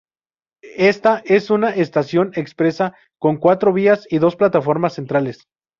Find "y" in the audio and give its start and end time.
4.09-4.17